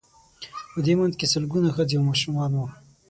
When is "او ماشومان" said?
1.97-2.51